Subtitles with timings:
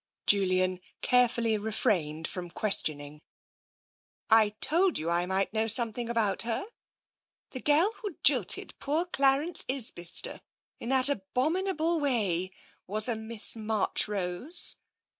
[0.25, 3.21] Julian carefully refrained from questioning."
[4.41, 6.65] I told you I might know something about her!
[7.51, 10.41] The girl who jilted poor Clarence Isbister
[10.79, 12.49] in that abom inable way
[12.87, 14.75] was a Miss Marchrose."